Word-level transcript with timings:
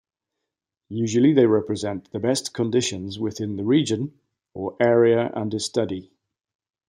Usually 0.89 1.31
they 1.31 1.45
represent 1.45 2.09
the 2.11 2.17
best 2.17 2.55
conditions 2.55 3.19
within 3.19 3.55
the 3.55 3.63
region 3.63 4.19
or 4.55 4.75
area 4.81 5.29
under 5.35 5.59
study. 5.59 6.09